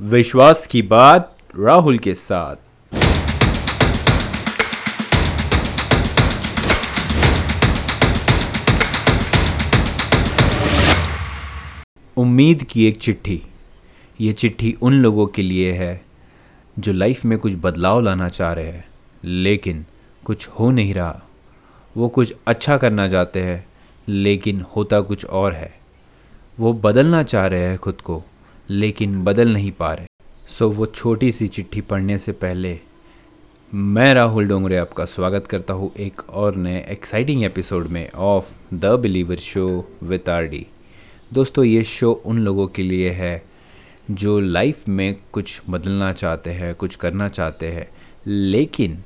विश्वास 0.00 0.66
की 0.66 0.82
बात 0.82 1.36
राहुल 1.58 1.98
के 1.98 2.14
साथ। 2.14 2.56
उम्मीद 12.16 12.62
की 12.62 12.86
एक 12.86 12.96
चिट्ठी। 12.96 13.42
ये 14.20 14.32
चिट्ठी 14.32 14.76
उन 14.82 14.92
लोगों 14.92 15.26
के 15.26 15.42
लिए 15.42 15.72
है 15.72 16.04
जो 16.78 16.92
लाइफ 16.92 17.24
में 17.24 17.38
कुछ 17.38 17.52
बदलाव 17.56 18.00
लाना 18.00 18.28
चाह 18.28 18.52
रहे 18.52 18.66
हैं, 18.66 18.88
लेकिन 19.24 19.86
कुछ 20.24 20.48
हो 20.48 20.70
नहीं 20.70 20.94
रहा। 20.94 21.22
वो 21.96 22.08
कुछ 22.08 22.34
अच्छा 22.46 22.76
करना 22.76 23.08
चाहते 23.08 23.42
हैं, 23.42 23.66
लेकिन 24.08 24.64
होता 24.76 25.00
कुछ 25.00 25.24
और 25.24 25.52
है। 25.52 25.74
वो 26.60 26.72
बदलना 26.72 27.22
चाह 27.22 27.46
रहे 27.46 27.62
हैं 27.62 27.78
खुद 27.78 28.00
को। 28.00 28.22
लेकिन 28.70 29.22
बदल 29.24 29.52
नहीं 29.52 29.72
पा 29.72 29.92
रहे। 29.92 30.06
सो 30.48 30.68
वो 30.70 30.86
छोटी 30.86 31.32
सी 31.32 31.46
चिट्ठी 31.48 31.80
पढ़ने 31.80 32.18
से 32.18 32.32
पहले 32.32 32.78
मैं 33.74 34.14
राहुल 34.14 34.48
डोंगरे 34.48 34.76
आपका 34.76 35.04
स्वागत 35.04 35.46
करता 35.46 35.74
हूँ 35.74 35.90
एक 35.94 36.28
और 36.30 36.56
नए 36.56 36.84
एक्साइटिंग 36.88 37.44
एपिसोड 37.44 37.86
में 37.86 38.10
of 38.10 38.74
the 38.74 38.84
believer 38.84 39.36
show 39.36 39.88
with 40.02 40.28
R 40.28 40.44
D 40.44 40.66
दोस्तों, 41.32 41.64
ये 41.64 41.82
शो 41.84 42.12
उन 42.12 42.38
लोगों 42.38 42.66
के 42.66 42.82
लिए 42.82 43.10
है 43.10 43.42
जो 44.10 44.40
लाइफ 44.40 44.88
में 44.88 45.16
कुछ 45.32 45.62
बदलना 45.70 46.12
चाहते 46.12 46.50
हैं, 46.50 46.74
कुछ 46.74 46.96
करना 46.96 47.28
चाहते 47.28 47.66
हैं, 47.66 47.88
लेकिन 48.26 48.98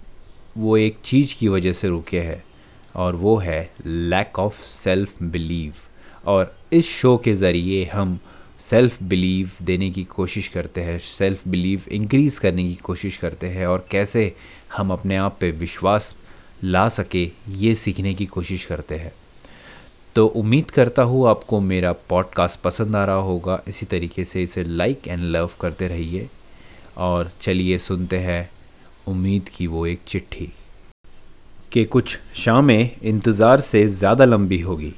वो 0.56 0.76
एक 0.76 0.98
चीज़ 1.04 1.34
की 1.38 1.48
वजह 1.48 1.72
से 1.72 1.88
रुके 1.88 2.20
हैं 2.20 2.44
और 2.96 3.16
वो 3.16 3.36
है 3.36 3.70
लैक 3.86 4.38
ऑफ़ 4.38 4.58
सेल्फ 4.58 5.22
बिलीव 5.22 5.74
और 6.26 6.54
इस 6.72 6.86
शो 6.86 7.16
के 7.16 7.34
ज़रिए 7.34 7.84
हम 7.84 8.18
सेल्फ 8.62 9.02
बिलीव 9.02 9.50
देने 9.62 9.90
की 9.90 10.04
कोशिश 10.06 10.48
करते 10.48 10.80
हैं 10.80 10.98
सेल्फ 10.98 11.46
बिलीव 11.48 11.82
इंक्रीज़ 11.92 12.38
करने 12.40 12.64
की 12.64 12.74
कोशिश 12.82 13.16
करते 13.16 13.46
हैं 13.46 13.66
और 13.66 13.86
कैसे 13.90 14.34
हम 14.76 14.92
अपने 14.92 15.16
आप 15.16 15.36
पे 15.40 15.50
विश्वास 15.50 16.14
ला 16.64 16.88
सके, 16.88 17.24
ये 17.48 17.74
सीखने 17.74 18.14
की 18.14 18.26
कोशिश 18.26 18.64
करते 18.64 18.96
हैं। 18.96 19.12
तो 20.16 20.26
उम्मीद 20.26 20.70
करता 20.70 21.02
हूँ 21.02 21.28
आपको 21.28 21.60
मेरा 21.62 21.92
पॉडकास्ट 22.08 22.60
पसंद 22.60 22.96
आ 22.96 23.04
रहा 23.04 23.16
होगा। 23.16 23.60
इसी 23.68 23.86
तरीके 23.86 24.24
से 24.24 24.42
इसे 24.42 24.64
लाइक 24.64 25.08
एंड 25.08 25.22
लव 25.26 25.50
करते 25.60 25.88
रहिए 25.88 26.28
और 26.98 27.30
चलिए 27.40 27.78
सुनते 27.80 28.18
हैं 28.18 28.50
उम्मीद 29.08 29.48
की 29.48 29.66
वो 29.66 29.86
एक 29.86 30.00
चिट्ठी। 30.08 30.52
कि 31.72 31.84
कुछ 31.84 32.18
शामें 32.34 32.90
इंतज़ार 33.02 33.60
से 33.60 33.86
ज़्यादा 33.88 34.24
लंबी 34.24 34.60
होगी, 34.60 34.94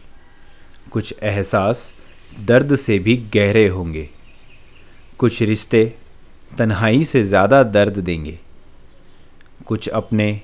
कुछ 0.90 1.14
एहसास 1.22 1.92
दर्द 2.36 2.76
से 2.76 2.98
भी 2.98 3.16
गहरे 3.34 3.66
होंगे। 3.68 4.08
कुछ 5.18 5.42
रिश्ते 5.42 5.84
तन्हाई 6.58 7.04
से 7.04 7.24
ज़्यादा 7.24 7.62
दर्द 7.62 7.98
देंगे। 7.98 8.38
कुछ 9.66 9.88
अपने 9.88 10.40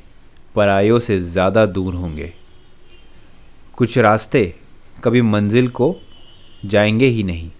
परायों 0.54 0.98
से 0.98 1.18
ज़्यादा 1.20 1.66
दूर 1.66 1.94
होंगे। 1.94 2.32
कुछ 3.74 3.98
रास्ते 3.98 4.54
कभी 5.04 5.22
मंजिल 5.22 5.68
को 5.68 5.94
जाएँगे 6.64 7.06
ही 7.06 7.22
नहीं। 7.22 7.50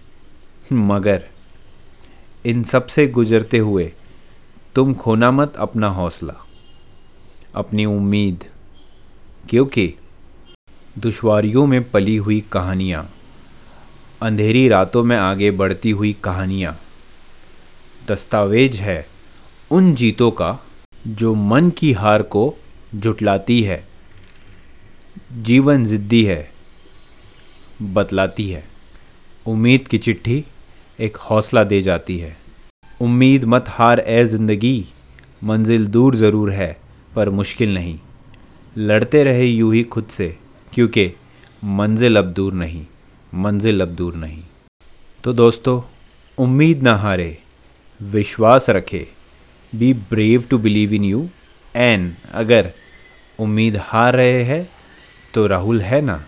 मगर 0.73 1.23
इन 2.45 2.63
सबसे 2.63 3.07
गुजरते 3.07 3.57
हुए 3.57 3.91
तुम 4.75 4.93
खोना 4.93 5.31
मत 5.31 5.55
अपना 5.55 5.87
हौसला, 5.87 6.33
अपनी 7.55 7.85
उम्मीद, 7.85 8.43
क्योंकि 9.49 9.93
दुश्वारियों 10.99 11.65
में 11.65 11.83
पली 11.91 12.15
हुई 12.15 12.39
कहानियाँ 12.51 13.09
अंधेरी 14.21 14.67
रातों 14.69 15.03
में 15.03 15.15
आगे 15.17 15.49
बढ़ती 15.51 15.91
हुई 15.91 16.11
कहानियाँ। 16.23 16.75
दस्तावेज़ 18.07 18.75
है 18.77 19.05
उन 19.71 19.93
जीतों 19.95 20.29
का 20.31 20.57
जो 21.07 21.33
मन 21.35 21.69
की 21.69 21.91
हार 21.93 22.21
को 22.25 22.43
जुटलाती 22.95 23.61
है, 23.63 23.83
जीवन 25.33 25.85
ज़िद्दी 25.85 26.23
है, 26.23 26.49
बतलाती 27.83 28.49
है। 28.49 28.63
उम्मीद 29.45 29.87
की 29.87 29.97
चिट्ठी 29.97 30.43
एक 30.99 31.17
हौसला 31.19 31.63
दे 31.63 31.81
जाती 31.81 32.17
है। 32.19 32.35
उम्मीद 32.99 33.45
मत 33.45 33.65
हार, 33.69 33.99
ए 33.99 34.23
ज़िंदगी, 34.25 34.85
मंजिल 35.43 35.87
दूर 35.87 36.15
ज़रूर 36.15 36.51
है, 36.51 36.77
पर 37.15 37.29
मुश्किल 37.31 37.73
नहीं। 37.73 37.97
लड़ते 38.75 39.23
रहे 39.23 39.45
यूँ 39.45 39.73
ही 39.75 39.83
खुद 39.85 40.07
से, 40.09 40.35
क्योंकि 40.73 41.11
मंजिल 41.63 42.17
अब 42.17 42.33
दूर 42.33 42.53
नहीं। 42.53 42.85
मंजिल 43.33 43.81
अब 43.81 43.87
दूर 43.95 44.15
नहीं। 44.15 44.41
तो 45.23 45.33
दोस्तों, 45.33 45.81
उम्मीद 46.37 46.81
ना 46.83 46.95
हारे, 46.95 47.37
विश्वास 47.99 48.69
रखे 48.69 49.07
be 49.73 49.93
brave 50.09 50.45
to 50.49 50.57
believe 50.57 50.93
in 50.93 51.03
you 51.03 51.27
and 51.75 52.13
अगर 52.33 52.71
उम्मीद 53.39 53.77
हार 53.81 54.15
रहे 54.15 54.43
हैं 54.43 54.67
तो 55.33 55.45
राहुल 55.47 55.81
है 55.81 56.01
ना? 56.01 56.23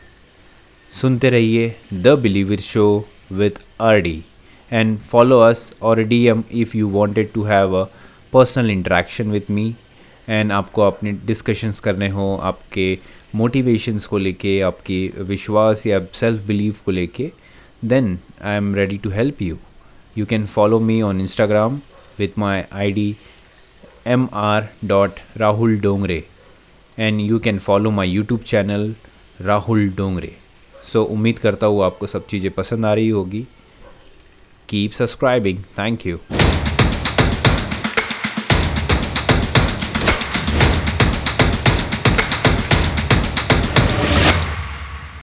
सुनते 0.92 1.30
रहिए 1.30 1.76
the 1.94 2.18
believer 2.20 2.60
show 2.62 2.86
with 3.32 3.60
R 3.82 4.00
D 4.02 4.24
and 4.72 4.98
follow 5.12 5.40
us 5.40 5.74
और 5.82 6.04
D 6.04 6.24
M 6.28 6.44
if 6.52 6.78
you 6.78 6.88
wanted 6.90 7.32
to 7.34 7.44
have 7.44 7.76
a 7.76 7.84
personal 8.34 8.72
interaction 8.72 9.32
with 9.32 9.52
me 9.52 9.74
and 10.30 10.52
आपको 10.52 10.82
अपने 10.82 11.12
डिस्कशंस 11.26 11.80
करने 11.80 12.10
हो, 12.10 12.36
आपके 12.44 12.98
मोटिवेशंस 13.36 14.06
को 14.06 14.18
लेके, 14.18 14.60
आपकी 14.62 15.08
विश्वास 15.18 15.86
या 15.88 16.00
सेल्फ 16.14 16.46
बिलीव 16.48 16.76
को 16.86 16.92
लेके 16.92 17.32
then 17.86 18.18
I 18.42 18.58
am 18.58 18.74
ready 18.76 18.98
to 18.98 19.10
help 19.10 19.42
you 19.42 19.58
you 20.18 20.26
can 20.26 20.46
follow 20.46 20.80
me 20.80 21.02
on 21.02 21.22
Instagram 21.22 21.80
with 22.20 22.38
my 22.38 22.62
I 22.72 22.92
D 22.92 23.16
M 24.08 24.28
R 24.34 24.68
dot 24.86 25.20
Rahul 25.38 25.80
Dongre 25.80 26.24
and 26.98 27.22
you 27.22 27.40
can 27.40 27.60
follow 27.60 27.92
my 27.92 28.10
YouTube 28.10 28.40
channel 28.40 28.94
Rahul 29.42 29.90
Dongre 29.98 30.36
so 30.92 31.04
उम्मीद 31.04 31.40
करता 31.40 31.68
हूँ 31.68 31.84
आपको 31.84 32.08
सब 32.08 32.28
चीज़ें 32.28 32.52
पसंद 32.52 32.86
आ 32.86 32.94
रही 32.94 33.10
होगी. 33.10 33.46
Keep 34.70 34.92
subscribing 34.92 35.64
thank 35.78 36.06
you 36.08 36.20